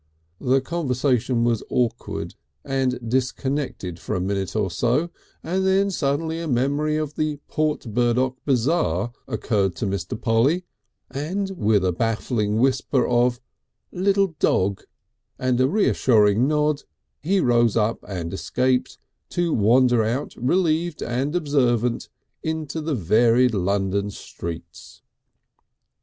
The 0.39 0.61
conversation 0.61 1.43
was 1.43 1.61
awkward 1.69 2.33
and 2.65 3.07
disconnected 3.07 3.99
for 3.99 4.15
a 4.15 4.19
minute 4.19 4.55
or 4.55 4.71
so, 4.71 5.11
and 5.43 5.63
then 5.63 5.91
suddenly 5.91 6.39
a 6.39 6.47
memory 6.47 6.97
of 6.97 7.13
the 7.13 7.37
Port 7.47 7.81
Burdock 7.93 8.35
Bazaar 8.43 9.11
occurred 9.27 9.75
to 9.75 9.85
Mr. 9.85 10.19
Polly, 10.19 10.65
and 11.11 11.51
with 11.51 11.85
a 11.85 11.91
baffling 11.91 12.57
whisper 12.57 13.05
of 13.05 13.39
"Lill' 13.91 14.33
dog," 14.39 14.81
and 15.37 15.61
a 15.61 15.67
reassuring 15.69 16.47
nod, 16.47 16.81
he 17.21 17.39
rose 17.39 17.77
up 17.77 18.03
and 18.07 18.33
escaped, 18.33 18.97
to 19.29 19.53
wander 19.53 20.03
out 20.03 20.33
relieved 20.35 21.03
and 21.03 21.35
observant 21.35 22.09
into 22.41 22.81
the 22.81 22.95
varied 22.95 23.53
London 23.53 24.09
streets. 24.09 25.03